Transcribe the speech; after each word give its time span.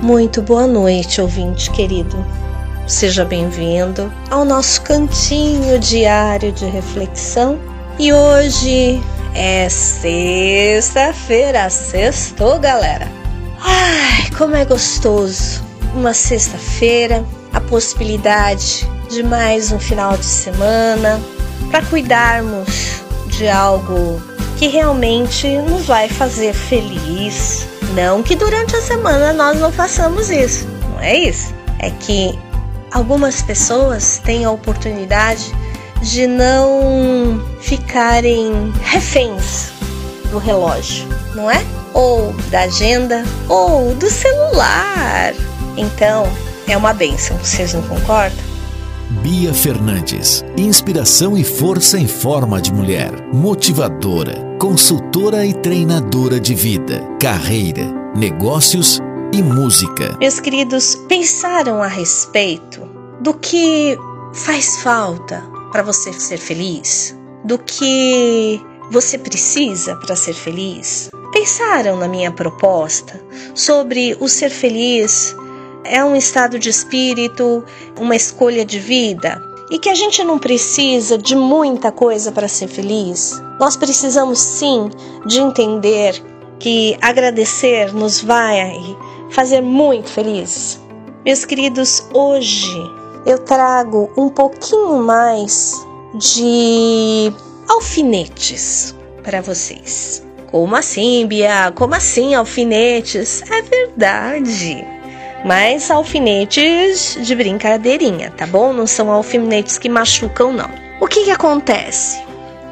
Muito 0.00 0.42
boa 0.42 0.66
noite, 0.66 1.22
ouvinte 1.22 1.70
querido. 1.70 2.24
Seja 2.86 3.24
bem-vindo 3.24 4.12
ao 4.30 4.44
nosso 4.44 4.82
cantinho 4.82 5.78
diário 5.78 6.52
de 6.52 6.66
reflexão. 6.66 7.58
E 7.98 8.12
hoje 8.12 9.02
é 9.34 9.66
sexta-feira, 9.70 11.70
sextou, 11.70 12.58
galera. 12.58 13.08
Ai, 13.58 14.28
como 14.36 14.54
é 14.54 14.66
gostoso! 14.66 15.64
Uma 15.94 16.12
sexta-feira, 16.12 17.24
a 17.54 17.60
possibilidade 17.60 18.86
de 19.08 19.22
mais 19.22 19.72
um 19.72 19.78
final 19.78 20.14
de 20.18 20.26
semana 20.26 21.18
para 21.70 21.82
cuidarmos 21.86 23.00
de 23.28 23.48
algo 23.48 24.20
que 24.58 24.68
realmente 24.68 25.56
nos 25.62 25.86
vai 25.86 26.06
fazer 26.08 26.52
feliz, 26.52 27.66
não 27.94 28.22
que 28.22 28.34
durante 28.34 28.76
a 28.76 28.82
semana 28.82 29.32
nós 29.32 29.58
não 29.58 29.72
façamos 29.72 30.30
isso, 30.30 30.66
não 30.90 31.00
é 31.00 31.16
isso. 31.16 31.54
É 31.78 31.90
que 31.90 32.38
algumas 32.92 33.42
pessoas 33.42 34.20
têm 34.24 34.44
a 34.44 34.50
oportunidade 34.50 35.54
de 36.02 36.26
não 36.26 37.42
ficarem 37.60 38.72
reféns 38.82 39.70
do 40.30 40.38
relógio, 40.38 41.06
não 41.34 41.50
é? 41.50 41.64
Ou 41.92 42.32
da 42.50 42.62
agenda, 42.62 43.24
ou 43.48 43.94
do 43.94 44.10
celular. 44.10 45.34
Então, 45.76 46.26
é 46.66 46.76
uma 46.76 46.92
benção, 46.92 47.36
vocês 47.38 47.72
não 47.72 47.82
concordam? 47.82 48.44
Bia 49.22 49.54
Fernandes, 49.54 50.44
inspiração 50.56 51.36
e 51.36 51.44
força 51.44 51.98
em 51.98 52.06
forma 52.06 52.60
de 52.60 52.72
mulher, 52.72 53.12
motivadora, 53.32 54.45
consultora 54.58 55.44
e 55.44 55.52
treinadora 55.52 56.40
de 56.40 56.54
vida, 56.54 57.02
carreira, 57.20 57.84
negócios 58.16 59.00
e 59.32 59.42
música. 59.42 60.16
Meus 60.18 60.40
queridos, 60.40 60.94
pensaram 61.08 61.82
a 61.82 61.86
respeito 61.86 62.88
do 63.20 63.34
que 63.34 63.98
faz 64.32 64.78
falta 64.78 65.42
para 65.72 65.82
você 65.82 66.12
ser 66.12 66.38
feliz? 66.38 67.14
Do 67.44 67.58
que 67.58 68.60
você 68.90 69.18
precisa 69.18 69.94
para 69.96 70.16
ser 70.16 70.34
feliz? 70.34 71.10
Pensaram 71.32 71.98
na 71.98 72.08
minha 72.08 72.32
proposta 72.32 73.20
sobre 73.54 74.16
o 74.20 74.28
ser 74.28 74.50
feliz 74.50 75.36
é 75.84 76.02
um 76.02 76.16
estado 76.16 76.58
de 76.58 76.68
espírito, 76.68 77.62
uma 77.98 78.16
escolha 78.16 78.64
de 78.64 78.78
vida 78.78 79.40
e 79.70 79.78
que 79.78 79.88
a 79.88 79.94
gente 79.94 80.22
não 80.22 80.38
precisa 80.38 81.18
de 81.18 81.34
muita 81.34 81.90
coisa 81.90 82.30
para 82.30 82.48
ser 82.48 82.68
feliz. 82.68 83.40
Nós 83.58 83.76
precisamos 83.76 84.38
sim 84.38 84.90
de 85.26 85.40
entender 85.40 86.22
que 86.58 86.96
agradecer 87.00 87.92
nos 87.92 88.20
vai 88.20 88.96
fazer 89.30 89.60
muito 89.60 90.08
felizes. 90.08 90.80
Meus 91.24 91.44
queridos, 91.44 92.06
hoje 92.14 92.78
eu 93.26 93.38
trago 93.38 94.10
um 94.16 94.28
pouquinho 94.28 94.98
mais 95.02 95.74
de 96.14 97.32
alfinetes 97.68 98.94
para 99.22 99.40
vocês. 99.40 100.24
Como 100.50 100.76
assim, 100.76 101.26
Bia? 101.26 101.72
Como 101.74 101.94
assim 101.94 102.34
alfinetes? 102.34 103.42
É 103.50 103.62
verdade 103.62 104.95
mas 105.46 105.92
alfinetes 105.92 107.16
de 107.22 107.32
brincadeirinha, 107.36 108.32
tá 108.36 108.44
bom? 108.48 108.72
Não 108.72 108.84
são 108.84 109.12
alfinetes 109.12 109.78
que 109.78 109.88
machucam, 109.88 110.52
não. 110.52 110.68
O 111.00 111.06
que, 111.06 111.22
que 111.22 111.30
acontece? 111.30 112.20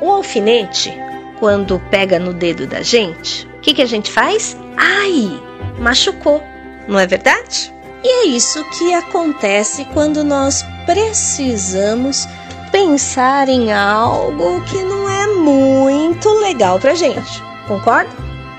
O 0.01 0.11
alfinete, 0.11 0.93
quando 1.39 1.81
pega 1.89 2.19
no 2.19 2.35
dedo 2.35 2.67
da 2.67 2.83
gente, 2.83 3.47
o 3.47 3.61
que, 3.61 3.75
que 3.75 3.83
a 3.83 3.87
gente 3.87 4.11
faz? 4.11 4.57
Ai, 4.77 5.41
machucou, 5.79 6.43
não 6.89 6.99
é 6.99 7.07
verdade? 7.07 7.73
E 8.03 8.09
é 8.09 8.27
isso 8.27 8.62
que 8.71 8.93
acontece 8.93 9.85
quando 9.95 10.25
nós 10.25 10.65
precisamos 10.85 12.27
pensar 12.73 13.49
em 13.49 13.73
algo 13.73 14.61
que 14.62 14.83
não 14.83 15.09
é 15.09 15.29
muito 15.29 16.29
legal 16.41 16.81
pra 16.81 16.95
gente, 16.95 17.41
concorda? 17.69 18.11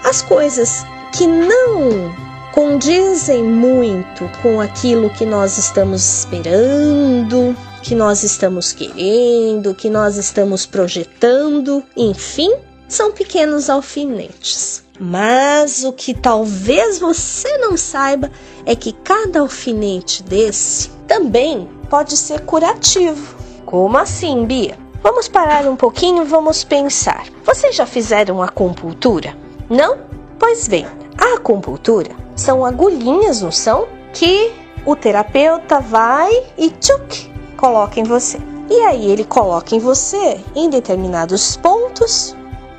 As 0.06 0.22
coisas 0.22 0.86
que 1.12 1.28
não 1.28 2.25
condizem 2.56 3.44
muito 3.44 4.32
com 4.42 4.62
aquilo 4.62 5.10
que 5.10 5.26
nós 5.26 5.58
estamos 5.58 6.20
esperando, 6.20 7.54
que 7.84 7.94
nós 7.94 8.24
estamos 8.24 8.72
querendo, 8.72 9.76
que 9.76 9.90
nós 9.90 10.16
estamos 10.16 10.66
projetando, 10.66 11.84
enfim, 11.98 12.50
são 12.88 13.12
pequenos 13.12 13.70
alfinetes. 13.70 14.86
Mas 14.98 15.84
o 15.84 15.92
que 15.92 16.14
talvez 16.14 16.98
você 16.98 17.58
não 17.58 17.76
saiba 17.76 18.32
é 18.66 18.74
que 18.74 18.94
cada 18.94 19.42
alfinete 19.42 20.24
desse 20.24 20.90
também 21.06 21.68
pode 21.90 22.16
ser 22.16 22.40
curativo. 22.40 23.36
Como 23.66 23.98
assim, 23.98 24.46
Bia? 24.46 24.78
Vamos 25.04 25.28
parar 25.28 25.68
um 25.68 25.76
pouquinho 25.76 26.24
e 26.24 26.28
vamos 26.28 26.64
pensar. 26.64 27.26
Vocês 27.44 27.76
já 27.76 27.86
fizeram 27.86 28.42
acupuntura? 28.42 29.36
Não? 29.70 29.98
Pois 30.40 30.70
bem, 30.70 30.88
a 31.18 31.36
acupuntura 31.36 32.25
são 32.36 32.66
agulhinhas, 32.66 33.42
não 33.42 33.52
são? 33.52 33.88
Que 34.14 34.52
o 34.86 34.96
terapeuta 34.96 35.80
vai 35.80 36.32
e 36.58 36.70
tchuc, 36.70 37.32
coloca 37.58 38.00
em 38.00 38.04
você. 38.04 38.40
E 38.70 38.82
aí 38.82 39.10
ele 39.10 39.24
coloca 39.24 39.76
em 39.76 39.80
você 39.80 40.40
em 40.56 40.70
determinados 40.70 41.56
pontos 41.56 42.36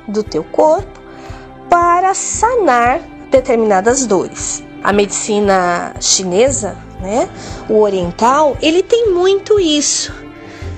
do 0.07 0.23
teu 0.23 0.43
corpo 0.43 1.01
para 1.69 2.13
sanar 2.13 2.99
determinadas 3.29 4.05
dores. 4.05 4.63
A 4.83 4.93
medicina 4.93 5.93
chinesa, 5.99 6.77
né, 7.01 7.29
o 7.69 7.79
oriental, 7.79 8.55
ele 8.61 8.83
tem 8.83 9.11
muito 9.11 9.59
isso 9.59 10.13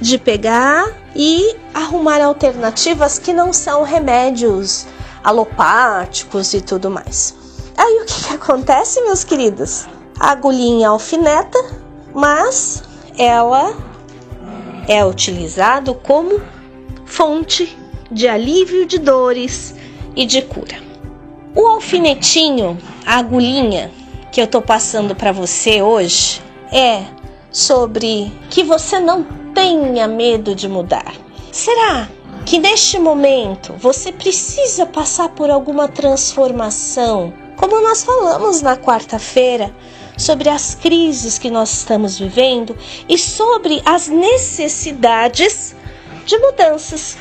de 0.01 0.17
pegar 0.17 0.91
e 1.16 1.56
arrumar 1.73 2.23
alternativas 2.23 3.19
que 3.19 3.34
não 3.34 3.51
são 3.51 3.84
remédios 3.84 4.88
alopáticos 5.23 6.53
e 6.53 6.61
tudo 6.61 6.90
mais. 6.90 7.39
Aí 7.90 8.02
o 8.02 8.06
que, 8.06 8.28
que 8.28 8.34
acontece, 8.36 9.02
meus 9.02 9.24
queridos? 9.24 9.88
A 10.20 10.34
agulhinha 10.34 10.90
alfineta, 10.90 11.58
mas 12.14 12.84
ela 13.18 13.76
é 14.88 15.04
utilizado 15.04 15.96
como 15.96 16.40
fonte 17.03 17.76
de 18.12 18.28
alívio 18.28 18.86
de 18.86 19.00
dores 19.00 19.74
e 20.16 20.24
de 20.24 20.44
cura. 20.44 20.78
O 21.56 21.66
alfinetinho, 21.66 22.78
a 23.08 23.18
agulhinha 23.18 23.90
que 24.32 24.40
eu 24.40 24.46
tô 24.46 24.62
passando 24.62 25.16
para 25.16 25.32
você 25.32 25.82
hoje 25.82 26.44
é 26.72 27.06
sobre 27.50 28.32
que 28.52 28.64
você 28.64 29.00
não 29.00 29.24
tenha 29.56 30.08
medo 30.08 30.53
de 30.53 30.70
mudar. 30.70 31.16
Será 31.52 32.08
que 32.46 32.59
neste 32.59 33.00
momento 33.00 33.74
você 33.80 34.12
precisa 34.12 34.85
passar 34.85 35.30
por 35.30 35.50
alguma 35.50 35.88
transformação 35.88 37.34
como 37.59 37.82
nós 37.82 38.03
falamos 38.06 38.61
na 38.61 38.78
quarta-feira, 38.78 39.76
sobre 40.17 40.47
as 40.47 40.76
crises 40.76 41.38
que 41.38 41.52
nós 41.52 41.73
estamos 41.73 42.17
vivendo 42.17 42.76
e 43.08 43.17
sobre 43.17 43.82
as 43.85 44.08
necessidades 44.08 45.76
de 46.26 46.38
mudanças. 46.38 47.17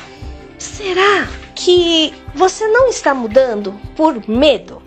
Será 0.57 1.27
que 1.53 2.13
você 2.33 2.65
não 2.67 2.87
está 2.87 3.13
mudando 3.13 3.77
por 3.97 4.29
medo? 4.29 4.81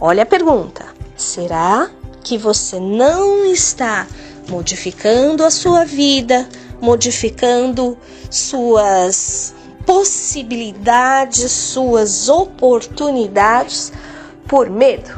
Olha 0.00 0.24
a 0.24 0.26
pergunta. 0.26 0.86
Será 1.16 1.90
que 2.24 2.36
você 2.36 2.80
não 2.80 3.44
está 3.46 4.04
modificando 4.48 5.44
a 5.44 5.50
sua 5.50 5.84
vida, 5.84 6.48
modificando 6.80 7.96
suas 8.28 9.54
possibilidades, 9.86 11.52
suas 11.52 12.28
oportunidades 12.28 13.92
por 14.48 14.70
medo? 14.70 15.10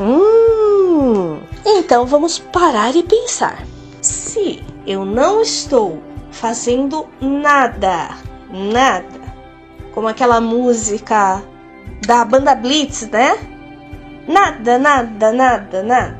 Hum, 0.00 1.40
então 1.64 2.06
vamos 2.06 2.38
parar 2.38 2.94
e 2.94 3.02
pensar. 3.02 3.64
Se 4.00 4.62
eu 4.86 5.04
não 5.04 5.40
estou 5.40 6.02
fazendo 6.30 7.06
nada, 7.20 8.10
nada, 8.50 9.34
como 9.92 10.08
aquela 10.08 10.40
música 10.40 11.42
da 12.06 12.24
banda 12.24 12.54
Blitz, 12.54 13.08
né? 13.08 13.38
Nada, 14.28 14.78
nada, 14.78 15.32
nada, 15.32 15.82
nada. 15.82 16.18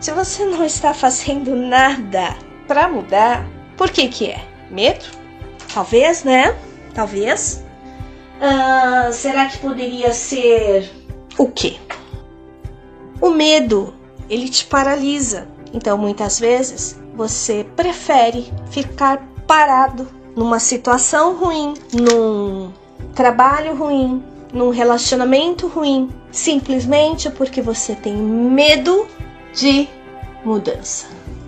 Se 0.00 0.12
você 0.12 0.44
não 0.44 0.64
está 0.64 0.92
fazendo 0.92 1.56
nada 1.56 2.36
para 2.66 2.88
mudar, 2.88 3.46
por 3.76 3.90
que 3.90 4.08
que 4.08 4.30
é? 4.30 4.44
Medo? 4.70 5.04
Talvez, 5.72 6.24
né? 6.24 6.54
Talvez. 6.94 7.64
Ah, 8.40 9.10
será 9.12 9.46
que 9.46 9.58
poderia 9.58 10.12
ser 10.12 11.03
o 11.38 11.48
quê? 11.48 11.76
O 13.20 13.30
medo, 13.30 13.94
ele 14.28 14.48
te 14.48 14.64
paralisa. 14.66 15.48
Então, 15.72 15.98
muitas 15.98 16.38
vezes, 16.38 17.00
você 17.14 17.64
prefere 17.76 18.52
ficar 18.70 19.26
parado 19.46 20.06
numa 20.36 20.58
situação 20.58 21.36
ruim, 21.36 21.74
num 21.92 22.72
trabalho 23.14 23.76
ruim, 23.76 24.22
num 24.52 24.70
relacionamento 24.70 25.66
ruim, 25.68 26.10
simplesmente 26.30 27.30
porque 27.30 27.60
você 27.60 27.94
tem 27.94 28.14
medo 28.14 29.06
de 29.52 29.88
mudança. 30.44 31.06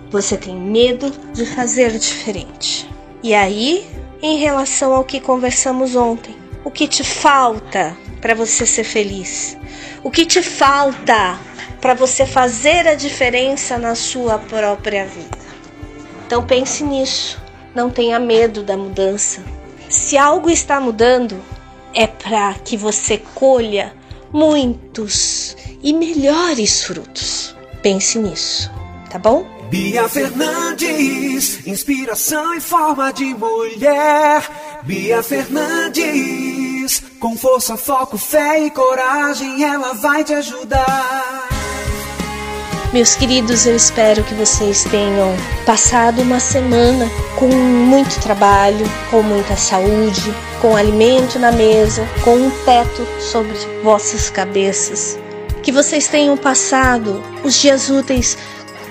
Você 0.09 0.37
tem 0.37 0.55
medo 0.55 1.11
de 1.33 1.45
fazer 1.45 1.97
diferente. 1.97 2.89
E 3.21 3.33
aí, 3.33 3.85
em 4.21 4.37
relação 4.37 4.93
ao 4.93 5.03
que 5.03 5.19
conversamos 5.19 5.95
ontem, 5.95 6.35
o 6.63 6.71
que 6.71 6.87
te 6.87 7.03
falta 7.03 7.95
para 8.21 8.33
você 8.33 8.65
ser 8.65 8.83
feliz? 8.83 9.57
O 10.03 10.11
que 10.11 10.25
te 10.25 10.41
falta 10.41 11.39
para 11.81 11.93
você 11.93 12.25
fazer 12.25 12.87
a 12.87 12.95
diferença 12.95 13.77
na 13.77 13.95
sua 13.95 14.37
própria 14.37 15.05
vida? 15.05 15.37
Então 16.25 16.45
pense 16.45 16.83
nisso. 16.83 17.41
Não 17.73 17.89
tenha 17.89 18.19
medo 18.19 18.63
da 18.63 18.75
mudança. 18.75 19.41
Se 19.89 20.17
algo 20.17 20.49
está 20.49 20.79
mudando, 20.79 21.39
é 21.93 22.07
para 22.07 22.53
que 22.55 22.75
você 22.75 23.17
colha 23.33 23.93
muitos 24.31 25.55
e 25.81 25.93
melhores 25.93 26.83
frutos. 26.83 27.55
Pense 27.81 28.19
nisso, 28.19 28.71
tá 29.09 29.17
bom? 29.17 29.47
Bia 29.69 30.07
Fernandes, 30.07 31.67
inspiração 31.67 32.53
em 32.53 32.59
forma 32.59 33.11
de 33.11 33.25
mulher. 33.25 34.49
Bia 34.83 35.21
Fernandes, 35.21 36.56
com 37.19 37.35
força, 37.35 37.75
foco, 37.75 38.17
fé 38.17 38.59
e 38.65 38.71
coragem, 38.71 39.63
ela 39.63 39.93
vai 39.93 40.23
te 40.23 40.33
ajudar. 40.33 41.47
Meus 42.93 43.15
queridos, 43.15 43.65
eu 43.65 43.75
espero 43.75 44.23
que 44.23 44.33
vocês 44.33 44.85
tenham 44.85 45.35
passado 45.65 46.21
uma 46.21 46.39
semana 46.39 47.05
com 47.35 47.47
muito 47.47 48.19
trabalho, 48.21 48.85
com 49.11 49.21
muita 49.21 49.57
saúde, 49.57 50.33
com 50.61 50.75
alimento 50.75 51.37
na 51.37 51.51
mesa, 51.51 52.07
com 52.23 52.35
um 52.35 52.49
teto 52.63 53.05
sobre 53.19 53.53
vossas 53.83 54.29
cabeças. 54.29 55.19
Que 55.61 55.71
vocês 55.71 56.07
tenham 56.07 56.37
passado 56.37 57.21
os 57.43 57.55
dias 57.55 57.89
úteis 57.89 58.37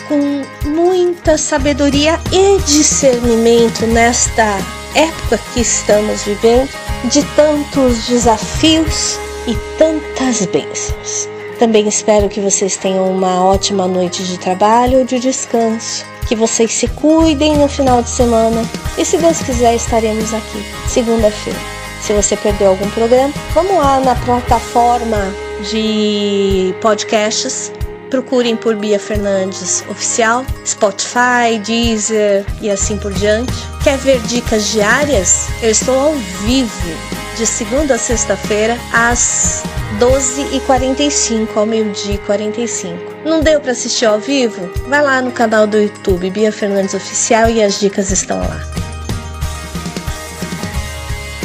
com 0.09 0.43
muita 0.69 1.39
sabedoria 1.39 2.21
e 2.31 2.61
discernimento 2.63 3.87
nesta 3.87 4.59
época 4.95 5.39
que 5.53 5.61
estamos 5.61 6.23
vivendo, 6.23 6.69
de 7.11 7.25
tantos 7.35 8.07
desafios 8.07 9.19
e 9.47 9.55
tantas 9.79 10.45
bênçãos. 10.47 11.29
Também 11.59 11.89
espero 11.89 12.29
que 12.29 12.41
vocês 12.41 12.77
tenham 12.77 13.11
uma 13.11 13.45
ótima 13.45 13.87
noite 13.87 14.25
de 14.25 14.39
trabalho 14.39 14.99
ou 14.99 15.05
de 15.05 15.19
descanso. 15.19 16.05
Que 16.29 16.35
vocês 16.35 16.73
se 16.73 16.89
cuidem 16.89 17.57
no 17.57 17.69
final 17.69 18.03
de 18.03 18.11
semana. 18.11 18.63
E 18.99 19.05
se 19.05 19.17
Deus 19.17 19.41
quiser, 19.41 19.77
estaremos 19.77 20.35
aqui 20.35 20.65
segunda-feira. 20.89 21.59
Se 22.03 22.13
você 22.13 22.37
perdeu 22.37 22.71
algum 22.71 22.91
programa, 22.91 23.33
vamos 23.55 23.77
lá 23.77 24.01
na 24.01 24.15
plataforma 24.17 25.33
de 25.71 26.75
podcasts. 26.81 27.73
Procurem 28.11 28.57
por 28.57 28.77
Bia 28.77 28.99
Fernandes 28.99 29.85
Oficial, 29.89 30.45
Spotify, 30.65 31.59
Deezer 31.65 32.45
e 32.61 32.71
assim 32.71 32.97
por 32.99 33.13
diante. 33.13 33.76
Quer 33.87 33.99
ver 33.99 34.21
dicas 34.23 34.73
diárias? 34.73 35.47
Eu 35.63 35.71
estou 35.71 35.97
ao 35.97 36.15
vivo 36.45 36.91
de 37.37 37.47
segunda 37.47 37.95
a 37.95 37.99
sexta-feira 37.99 38.77
às 38.93 39.63
12h45 40.01 41.47
ao 41.55 41.65
meio-dia 41.65 42.17
e 42.17 42.19
45. 42.19 42.99
Não 43.25 43.41
deu 43.41 43.61
para 43.61 43.71
assistir 43.71 44.07
ao 44.07 44.19
vivo? 44.19 44.69
Vai 44.89 45.01
lá 45.01 45.23
no 45.23 45.31
canal 45.31 45.69
do 45.69 45.79
YouTube 45.79 46.31
Bia 46.31 46.51
Fernandes 46.51 46.95
Oficial 46.95 47.49
e 47.49 47.63
as 47.63 47.79
dicas 47.79 48.11
estão 48.11 48.41
lá. 48.41 48.61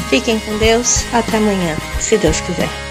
Fiquem 0.09 0.39
com 0.39 0.57
Deus, 0.57 1.05
até 1.13 1.37
amanhã, 1.37 1.77
se 1.99 2.17
Deus 2.17 2.41
quiser. 2.41 2.90